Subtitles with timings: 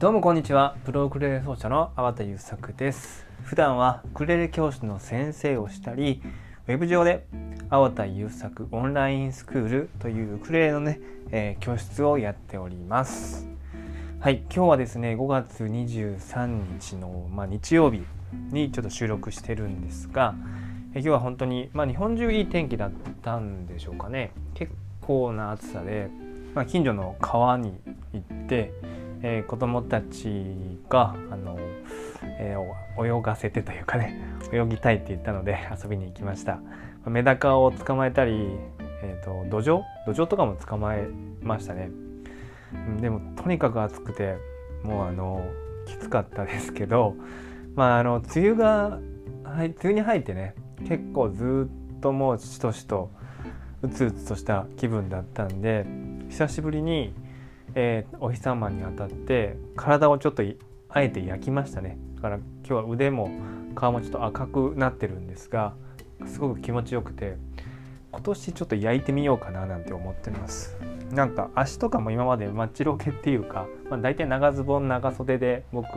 [0.00, 0.76] どうもこんにちは。
[0.86, 3.26] プロクレレ奏者の粟田優作です。
[3.42, 6.22] 普段はクレレ教室の先生をしたり
[6.66, 7.26] ウェブ上で
[7.68, 11.02] 粟田優作オンラインスクールというクレレのね、
[11.32, 13.46] えー、教室をやっております。
[14.20, 20.34] はい今日はですね5月23日の、まあ、日曜日にちょっと収録してるんですが、
[20.94, 22.90] 今日は本当に、まあ、日本中いい天気だっ
[23.20, 24.32] たんでしょうかね。
[24.54, 24.72] 結
[25.02, 26.08] 構な暑さで、
[26.54, 27.78] まあ、近所の川に
[28.14, 28.72] 行って
[29.22, 30.56] えー、子供たち
[30.88, 31.58] があの、
[32.22, 34.20] えー、泳がせてというかね
[34.52, 36.60] 泳ぎたいって言ったので遊びに行きました。
[37.06, 38.58] メダカを捕まえたり、
[39.02, 41.08] えーと、土壌土壌とかも捕まえ
[41.42, 41.90] ましたね。
[43.00, 44.36] でもとにかく暑くて
[44.82, 45.44] もうあの
[45.86, 47.14] きつかったですけど
[47.74, 48.98] まああの梅雨が、
[49.44, 50.54] はい、梅雨に入ってね
[50.86, 53.10] 結構ずっともうしとしと
[53.82, 55.86] うつうつとした気分だったんで
[56.28, 57.14] 久しぶりに
[57.74, 60.42] えー、お日様に当たって体をちょっと
[60.88, 61.98] あえて焼きましたね。
[62.16, 63.30] だから今日は腕も
[63.74, 65.74] 顔もちょっと赤くなってるんですが
[66.26, 67.36] すごく気持ちよくて
[68.12, 70.76] 今年ちょっと焼いてみようかななんて思ってます。
[71.12, 75.88] なんか足とかも今までマッチロケっていうか、まあ、大体長ズボン長袖で僕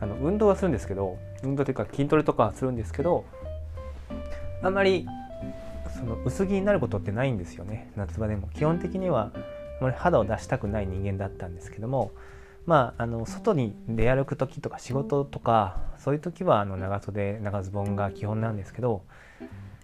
[0.00, 3.24] あの運動はするんですけど運動というか筋トレとかはするんですけど
[4.62, 5.06] あんまり
[5.96, 7.90] その薄着になることってないんですよね。
[7.96, 8.48] 夏場でも。
[8.54, 9.30] 基本的には
[9.80, 12.12] まり肌を出したくない人間だったんですけども
[12.66, 19.02] まああの外に出歩く時とか仕事とかそういう時はあの長袖長ズボンが基本なんですけど、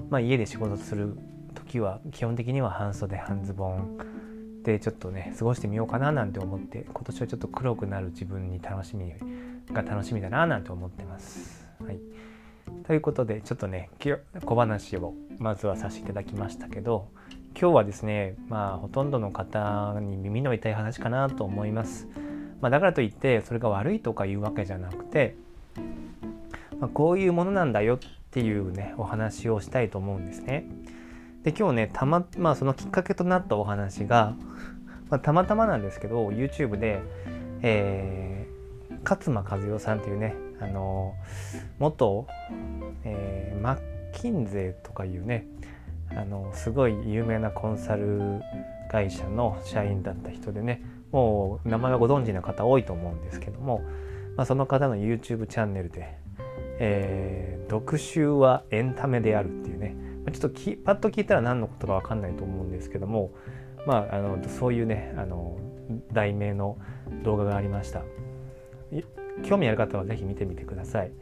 [0.09, 1.17] まあ、家で仕事する
[1.55, 9.13] 時は基本的には半袖半ズボンでちょっとね過ごしてみようかななんて思って今年はちょっと黒くなる自分に楽しみ
[9.73, 11.67] が楽しみだななんて思ってます。
[11.85, 11.99] はい、
[12.87, 13.91] ということでちょっとね
[14.45, 17.09] 小話をまずはさせていただきましたけど
[17.59, 22.09] 今日はですねまあほとんどの方に耳の痛い話かなと思います。
[22.61, 25.35] まあ、だからといってそれが悪いとかいうわけじゃなくて、
[26.79, 27.99] まあ、こういうものなんだよっ
[28.31, 30.67] ていうねお話をしたいと思うんですね。
[31.43, 34.37] で今日ねたままあそのきっかけとなったお話が、
[35.09, 37.01] まあ、たまたまなんですけど YouTube で、
[37.63, 41.15] えー、勝間和代さんっていうねあの
[41.79, 42.27] 元、
[43.05, 43.79] えー、マッ
[44.13, 45.47] キンゼとかいうね
[46.17, 48.41] あのすごい有名なコンサル
[48.91, 50.83] 会社の社員だった人でね
[51.13, 53.83] もう名前はご存知の方多いと思うんですけども、
[54.37, 56.17] まあ、その方の YouTube チャンネルで、
[56.79, 59.97] えー、読書はエンタメであるっていうね
[60.33, 63.33] ちょっときパッと聞いたら何のことか分かんないと思うんですけども
[63.87, 65.59] まああのそういうねあの
[66.13, 66.79] 題名の
[67.25, 68.03] 動画がありました
[69.43, 71.13] 興味ある方は是非見てみてください。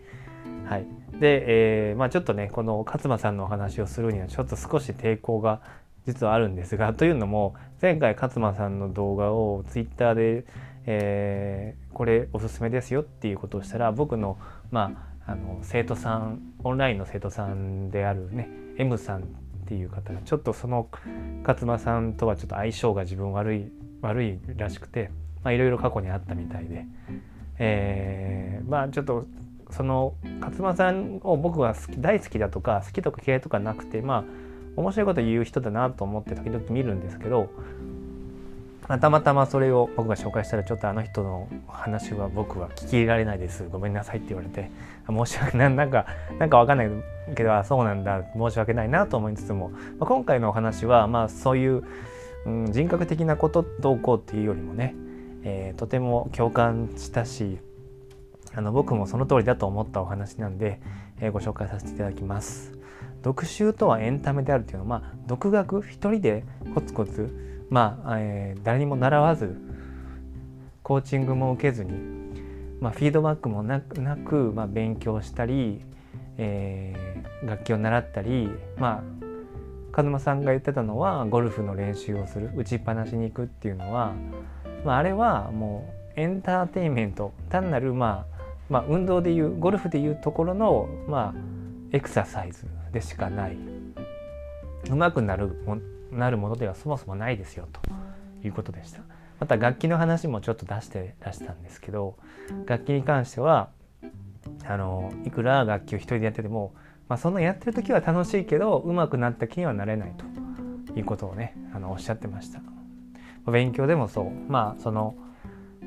[0.64, 0.86] はい、
[1.20, 5.60] で、えー、まあ、ちょっとねこの勝間さんのお話をするにはちょっと少し抵抗が
[6.06, 10.44] 実はあるんですがというのも前回勝間さんの動画をツイッターで、
[10.86, 14.38] えー、これおすすめですよっていうことをしたら僕の,、
[14.70, 18.48] まあ、あの生徒さんオンラインの生徒さんであるね
[18.78, 19.24] M さんっ
[19.66, 20.88] ていう方がちょっとその
[21.46, 25.10] 勝間さんとはちょっと相性が自分悪い悪いらしくて
[25.44, 26.86] いろいろ過去にあったみたいで、
[27.58, 29.26] えー、まあちょっと
[29.70, 34.24] その勝間さんを僕は好き大好きだとか好きとか嫌いとかなくてまあ
[34.76, 37.50] 面白いこと言う人だなと思って時々見るんですけど、
[38.86, 43.64] ま、たまたまそれを僕が紹介したらちょっとあの人の話は僕は聞き入れられないです。
[43.68, 44.70] ごめんなさいって言われて
[45.08, 46.06] 申し訳ないなんか
[46.38, 46.90] なんかわかんない
[47.34, 48.22] けどあそうなんだ。
[48.36, 51.82] 申し訳ないなと思いつつも、まあ、今回のお話はまあそういう、
[52.46, 54.94] うん、人格的なことどうこうっていうよりもね、
[55.42, 57.58] えー、とても共感したし
[58.54, 60.80] あの僕もその通りだと思ったお話なんで、
[61.20, 62.72] えー、ご紹介させていただきます。
[63.22, 65.82] 読書とはエンタメであるというのは、まあ、独学？
[65.82, 66.44] 一人で
[66.74, 69.56] コツコツ、まあえー、誰にも習わず
[70.82, 71.92] コーチングも受けずに、
[72.80, 75.82] まあ、フィードバックもなくなく、まあ、勉強したり、
[76.38, 78.48] えー、楽器を習ったり、
[78.78, 79.02] まあ、
[79.92, 84.14] 風間さんが言ってたのはゴルフの練習をする打ちっぱなしに行くっていうのは、
[84.84, 87.32] まあ、あれはもうエンターテインメント。
[87.50, 88.37] 単なるまあ
[88.68, 91.34] まあ、運動でいうゴルフでいうところの、まあ、
[91.92, 93.56] エクササイズでしかない
[94.90, 95.78] うまくなるも
[96.12, 97.80] なるものではそもそもないですよと
[98.46, 99.00] いうことでした。
[99.40, 102.16] また楽器の話もちょっと出して出したんですけど
[102.66, 103.68] 楽器に関しては
[104.64, 106.74] あのいくら楽器を一人でやってても、
[107.08, 112.60] まあ、そのやってる時は楽しいけど上手くなった気にはなれないということをねあのおっしゃってました。
[113.50, 115.14] 勉強でもそうまあその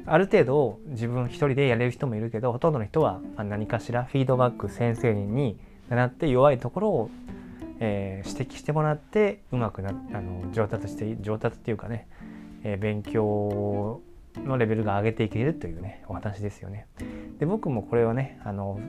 [0.06, 5.60] ある程度自分一人でやれる人もいるけどほとんどの人は何かしらフィードバック先生に
[5.90, 7.10] 習って弱いところを、
[7.80, 12.08] えー、指摘してもらってうまくなあの上達して上達っていうかね、
[12.64, 14.02] えー、勉強
[14.38, 16.88] のレベルが上げていけるというねお話ですよね。
[17.40, 18.80] で僕もこれはねあの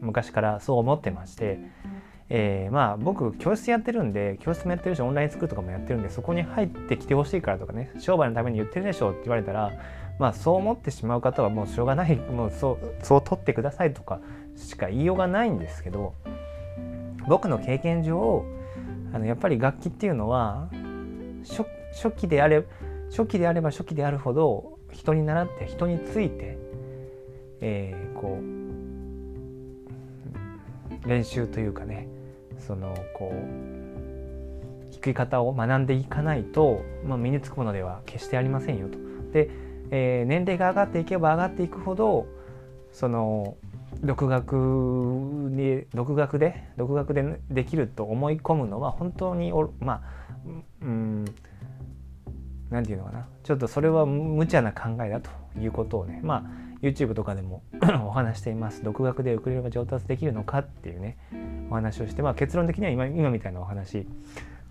[0.00, 1.58] 昔からそう思ってまして、
[2.28, 9.72] えー、まあ僕教室やってるんで教室もやってるしオンラインスクールとかもやってるんでそこに入ってきてほしいからとかね商売のために言ってるでしょって言われたら
[10.18, 14.20] まあそう思ってしまう方はもうしょうがないもうそうそう取ってくださいとか
[14.56, 16.14] しか言いようがないんですけど
[17.28, 18.44] 僕の経験上
[19.12, 20.68] あのやっぱり楽器っていうのは
[21.46, 22.64] 初初期であれ
[23.10, 26.58] 初期であれば初期であるほど人に習って人について、
[27.60, 28.65] えー、こう
[31.06, 32.08] 練習というかね
[32.58, 38.98] そのこう弾き方を学んでいかないと、まあ、身につくものでは決してありませんよと。
[39.32, 39.50] で、
[39.90, 42.26] えー、年齢が上がっていけば上がっていくほど
[42.92, 43.56] その
[44.02, 50.00] 独学に独学で独学でできると思い込むのは本当におまあ
[50.82, 51.24] うん
[52.70, 57.62] 何て言うのかなちょっとそれは無茶な考えだということをねまあ YouTube とかでも
[58.06, 58.82] お話しています。
[58.82, 61.16] 独学でウクレレが上達できるのかっていうね
[61.70, 64.06] お話をして、まあ、結論的には今今みたいなお話。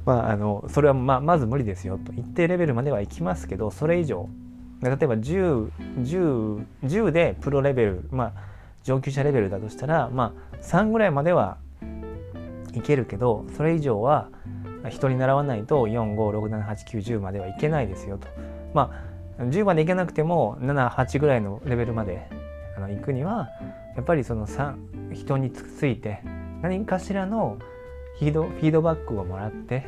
[0.05, 2.13] まあ、あのそれはまあまず無理ですよと。
[2.13, 4.29] 一定レベルまではいきますけどそれ以上
[4.81, 8.33] 例えば 10, 10, 10でプロレベルまあ
[8.83, 11.57] 上級者レベルだとしたらまあ3ぐらいまでは
[12.73, 14.29] いけるけどそれ以上は
[14.89, 18.27] 人に習わないと45678910まではいけないですよと。
[18.73, 22.27] まあ10までいけなくても78ぐらいのレベルまで
[22.77, 23.49] あの行くには
[23.95, 24.75] やっぱりその3
[25.13, 26.21] 人について
[26.61, 27.57] 何かしらの
[28.19, 29.85] フィードフィードバックをもらって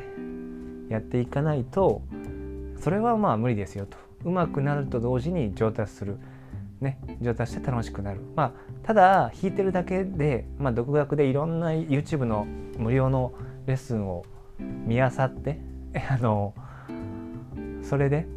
[0.89, 2.01] やっていかないと
[2.79, 3.97] それはまあ無理ですよと。
[4.23, 6.17] うまくなると同時に上達する。
[6.81, 8.21] ね、上達して楽しくなる。
[8.35, 8.51] まあ、
[8.83, 12.45] ただ弾いてるだけで、まあ、独学でいろんな YouTube の
[12.77, 13.33] 無料の
[13.65, 14.25] レッスンを
[14.59, 15.59] 見漁って
[16.09, 16.53] あの
[17.81, 18.27] それで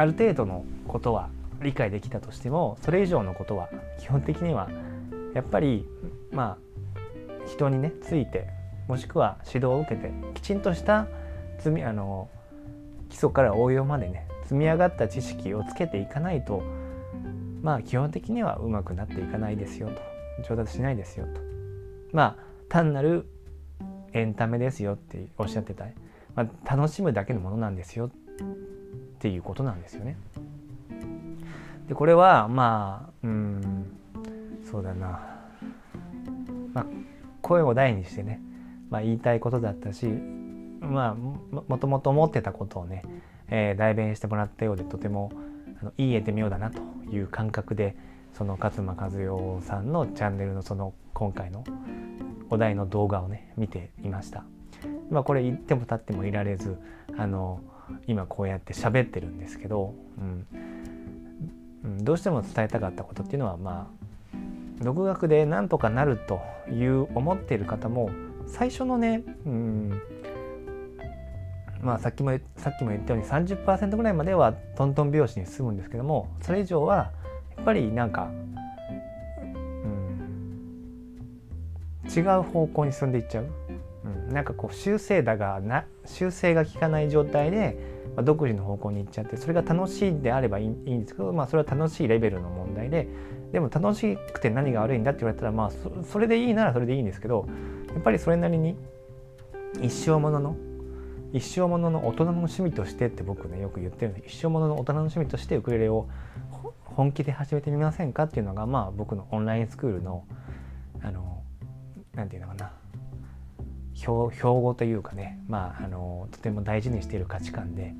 [0.00, 1.28] ある程度のことは
[1.60, 3.68] 理解できたとしてもそれ以上のことは
[3.98, 4.70] 基本的には
[5.34, 5.86] やっぱり
[6.32, 8.48] まあ人にねついて
[8.88, 11.06] もしくは指導を受けてきちんとした
[11.58, 12.30] 積みあの
[13.10, 16.62] 基礎から応用までね積み上がった知識をつけていかないと
[17.60, 20.00] まあ基本的にはうまくなっていかないですよと。
[20.48, 21.42] 上達しないですよと。
[22.12, 22.36] まあ
[22.70, 23.26] 単なる
[24.14, 25.84] エンタメですよっておっしゃってた、
[26.34, 28.10] まあ、楽しむだけのものなんですよ。
[29.20, 30.16] っていうことなんですよね。
[31.88, 33.60] でこれはまあうん
[34.64, 35.20] そうだな、
[36.72, 36.86] まあ、
[37.42, 38.40] 声を大にしてね、
[38.88, 43.02] まあ、言いたいことだったしまあもともと思ってたことをね、
[43.48, 45.32] えー、代弁してもらったようでとても
[45.82, 46.80] あのいい絵で妙だなと
[47.10, 47.96] いう感覚で
[48.32, 51.64] その勝間和代さんのチャンネルのその今回の
[52.48, 54.44] お題の動画をね見ていました。
[55.10, 56.78] まあ、これ言っても立ってもいられず
[57.18, 57.60] あの
[58.06, 59.94] 今こうやって喋ってるんですけど、
[61.84, 64.00] うん、どうしても伝えたかったことっていうのはまあ
[64.82, 66.40] 独学でなんとかなると
[66.72, 68.10] いう思っている方も
[68.46, 70.00] 最初のね、うん、
[71.82, 77.12] まあさっきもさっきも言ったように30%ぐらいまではトントン拍子に進むんですけどもそれ以上は
[77.56, 78.30] やっぱりなんか
[79.42, 80.30] うん
[82.10, 83.46] 違う方向に進んでいっちゃう、
[84.30, 87.76] なんかこう修正だがな修正が効かない状態で、
[88.16, 93.08] まあ、独自の方向に行っちゃってそれが楽しいであればいいいいんですけど、まあ、それは楽しいレベルの問題で
[93.52, 95.70] でも楽しくて何が悪いんだって言われたらまあ
[96.04, 97.48] それでいいならそれでいいんですけど
[97.92, 98.76] やっぱりそれなりに
[99.82, 100.56] 一生ものの
[101.32, 106.08] 一生ものの大人の趣味としてって僕ねよく言ってるんで一生ものの大人の趣味としてウクレレを
[106.84, 110.24] 本気で始めてみませんかっていうのがまあ僕のオンラインスクールの
[111.02, 111.42] あの
[112.14, 112.72] 何て言うのかな
[114.00, 117.94] 標標語というかね、まあ、あのとても大事にしている価値観で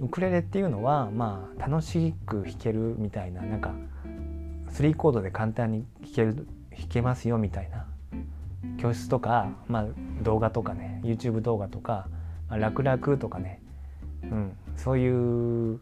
[0.00, 3.74] ウクレレっていうのは、まあ、楽しく弾けるみたいななんか
[4.70, 6.46] 3コードで簡単に弾ける
[6.78, 7.86] 弾けますよみたいな
[8.78, 9.86] 教室とか、まあ、
[10.22, 12.08] 動画とかね YouTube 動画とか、
[12.50, 13.62] まあ、楽々とかね、
[14.24, 15.80] うん、そういう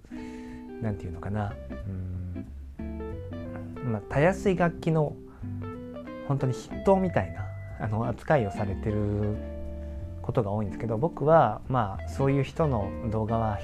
[0.81, 1.53] 何て言うのかな、
[2.79, 5.17] うんまあ、たやすい楽器の
[6.29, 7.45] 本当に筆頭みたいな
[7.85, 9.37] あの扱いをされてる
[10.23, 13.59] ことが多いんですけど僕はまあそういう人の動画は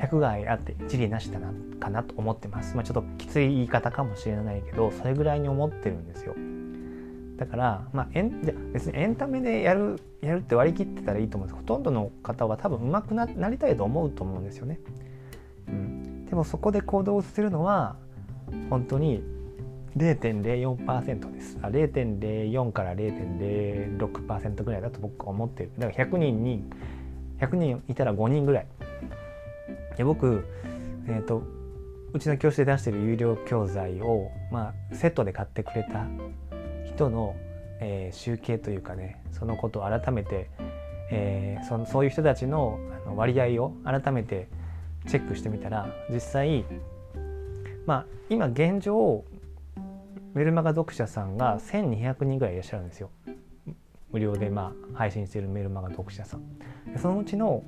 [0.00, 2.76] 100害あって一理なしだなかなと思ってます。
[2.76, 6.34] まあ、ちょっときつい言い方かもしれないけどそれぐらいに思ってるんですよ。
[7.38, 14.78] だから、まあ、エンじゃ別にエンタメでやるやるって割り切ってたらいいと思うんですほとんどの方は多分上手くななりたいと思うと思うんですよね。
[15.68, 17.96] うん、でもそこで行動するのは
[18.70, 19.22] 本当に
[19.96, 21.58] 0.04%です。
[21.62, 25.70] あ0.04から0.06%ぐらいだと僕は思ってる。
[25.78, 26.64] だから100人に
[27.40, 28.66] 100人いたら5人ぐらい
[29.96, 30.44] で僕、
[31.06, 31.42] えーと、
[32.12, 36.06] うちの教室で出してる有料教材を、まあ、セットで買ってくれた
[36.86, 37.36] 人の、
[37.80, 40.50] えー、集計というかねそのことを改めて、
[41.10, 44.48] えー、そのそういう人たちのあの割合を改めて
[45.08, 46.64] チェックしてみたら実際
[47.86, 49.24] まあ今現状
[50.34, 53.10] メルマガ読者さんが1200人ぐらいいらっしゃるんですよ。
[54.10, 56.42] 無料でまあ配信しているメルマガ読者さん。
[56.96, 57.64] そのうちの、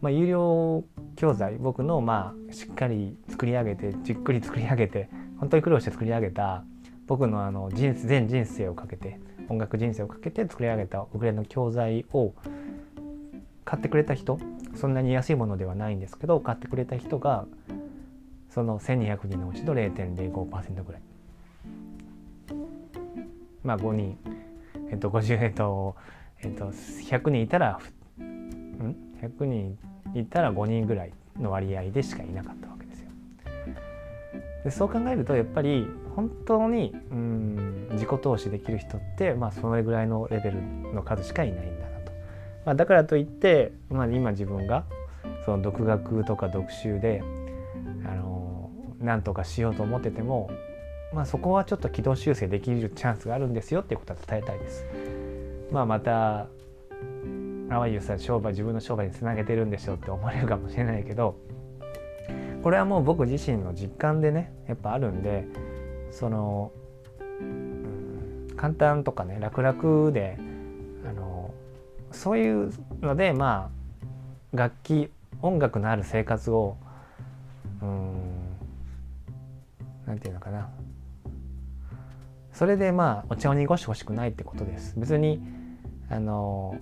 [0.00, 0.84] まあ、有料
[1.16, 6.64] 教材僕のまあしっかり作り上げてじっくり作り上げて本当に苦労して作り上げた
[7.06, 12.34] 僕のあの人全人生をかけて音楽人生をかけて作り上げたウクレレの教材を
[13.64, 14.38] 買ってくれた人
[14.74, 17.46] そんなに安いものではないんですけど買ってくれた人が
[18.50, 21.02] その1200人のうちの0.05%ぐらい
[23.68, 24.18] まあ5人
[24.90, 25.94] えっと50えっと
[26.40, 27.78] えっと100人いたら
[28.18, 29.78] うん？100人
[30.14, 33.10] いたら5人ぐらいの割合でしかいなかったわけですよ。
[34.64, 40.62] でそう考えるとやっぱり本当にうん自己投資できる人ってまあそれぐらいのレベル
[40.94, 42.12] の数しかいないんだなと。
[42.64, 44.84] まあ、だからといって、まあ、今自分が
[45.44, 47.22] その独学とか読習で
[48.06, 50.48] あのなんとかしようと思ってても、
[51.12, 54.86] まあ、そこはちょっと軌道修正できるチャンスがあるんですよっていうことは伝えたいです。
[55.72, 56.48] まあ、また
[57.70, 61.36] あわゆるさ商売自分の商売につなげてるんでしょうって思われるかもしれないけど
[62.62, 65.46] これはもう僕自身の実感でねやっぱあるんで
[66.10, 66.72] その、
[67.20, 70.38] うん、簡単とかね楽々で
[71.06, 71.52] あの
[72.10, 73.70] そういうのでま
[74.54, 75.10] あ楽器
[75.42, 76.76] 音楽のある生活を
[77.82, 78.12] うん
[80.06, 80.70] なんていうのかな
[82.58, 84.94] それでまあお茶を濁してほしくないってことです。
[84.96, 85.40] 別に
[86.10, 86.76] あの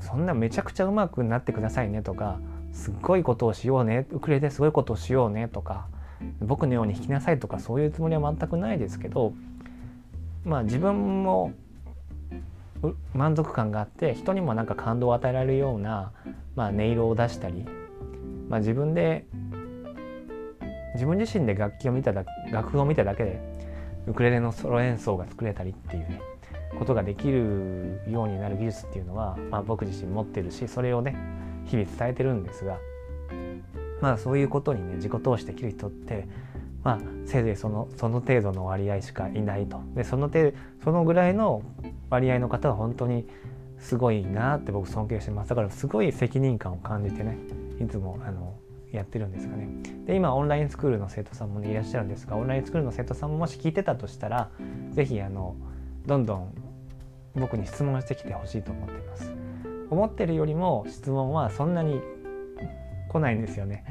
[0.00, 2.40] そんなめちゃくちゃうまくなってくださいねとか
[2.72, 5.88] すっごいことをしようねウクレレすごいことをしようねとか
[6.40, 9.34] 僕のように弾きなさいとかそういうつもりは全くないですけど
[10.46, 11.52] まあ自分も
[13.12, 16.12] 満足感があって人にもなんか感動を与えられるような、
[16.54, 17.66] まあ、音色を出したり、
[18.48, 19.26] まあ、自分で
[20.94, 23.55] 自分自身で楽器を見ただ楽譜を見ただけで
[24.06, 26.20] ウクレレのソロ演奏が作れたりっていうね
[26.78, 31.16] ことができるようになる技術っていうのは、まあ、僕自身持ってるしそれをね
[31.66, 32.78] 日々伝えてるんですが
[34.00, 36.28] まあそういうことにね自己投資できる人って
[36.84, 39.80] まあせいぜいそのその程度の割合しかいないと。
[39.94, 40.52] でその程
[40.84, 41.62] そのぐらいの
[42.10, 43.26] 割合の方は本当に
[43.78, 45.48] すごいなって僕尊敬してます。
[45.48, 47.38] だからすごい責任感を感じてね
[47.80, 48.54] いつもあの
[48.92, 49.68] やってるんですがね。
[50.06, 54.50] で今オンラインスクールの生徒さんも、ね、いらっしゃるんですがオンラインスクールの生徒さんももし聞いてたとしたら
[54.92, 55.56] 是非あの
[56.06, 56.54] どんどん
[57.34, 59.32] 僕に質問してきてほしいと思っています。
[59.90, 62.00] 思ってるよりも質問はそんなに
[63.08, 63.84] 来ないんですよね。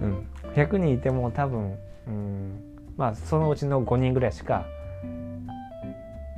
[0.00, 0.26] うん。
[0.54, 1.76] 100人いても多分
[2.06, 2.60] うん
[2.96, 4.66] まあそのうちの5人ぐらいしか、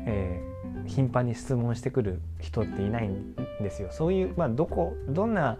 [0.06, 3.88] えー、頻繁に質問してくる人っていないんですよ。
[3.90, 5.58] そういうまあどこどんな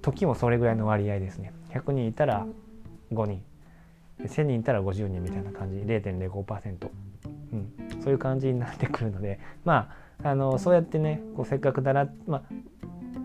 [0.00, 1.52] 時もそれぐらいの割合ですね。
[1.70, 2.46] 100人いたら
[3.12, 3.42] 5人。
[4.20, 5.76] 1000人いたら50人みたいな感じ。
[5.78, 6.90] 0.05%、
[7.52, 7.72] うん、
[8.02, 9.90] そういう感じになってくるので ま
[10.22, 12.42] ああのそうやってねこうせっかくだら、まあ、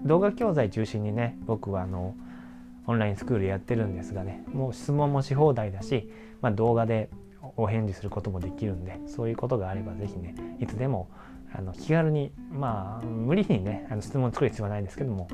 [0.05, 2.15] 動画教材中心にね僕はあの
[2.87, 6.09] オンラインスクールやってるんですがねもう質問もし放題だし、
[6.41, 7.09] まあ、動画で
[7.55, 11.07] お返事することもできるんでそういうことがあれば是非ねいつでも
[11.53, 15.27] あの気軽にまあ無理にねあの質問作る必要はないんですけども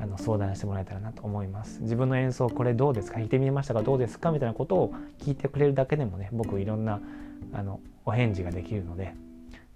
[0.00, 7.00] あの相談してもらえたらなと思います自分の演奏これどうですか弾いてみましたかどうですかみたいなことを聞いてくれるだけでもね僕いろんな
[7.52, 9.14] あのお返事ができるので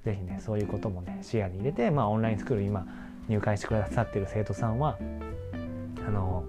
[0.04, 2.86] 是非ねそういうこともね視野に入れて、まあ、オンラインスクール今
[3.28, 4.98] 入会してくださってる生徒さんは
[6.06, 6.44] あの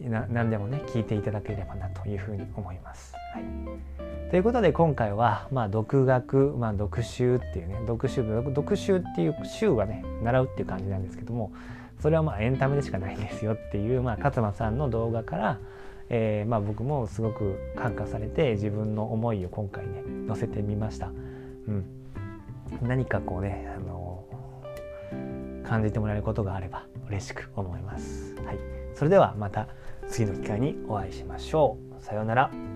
[0.00, 3.14] 何でもね聞いていただければなというふうに思います。
[3.34, 11.52] はいということで今回は、まあ、独学、まあ、読習っていうね読習読習っていう習はね習うっていう感じなんですけども
[12.00, 15.58] それはまあエンタメでしかないんですよっていう、まあ、勝間さんの動画から、
[16.08, 21.08] えー、まあ僕もすごく感化されて自分の思いを今回ね載せてみました。
[21.08, 21.10] う
[21.70, 21.84] ん、
[22.80, 24.24] 何かこうね、あの、
[25.62, 28.34] 感じてもらえることがあれば嬉しく思います。
[28.46, 28.58] はい、
[28.94, 29.68] それではまた
[30.08, 32.02] 次の機会にお会いしましょう。
[32.02, 32.71] さようなら。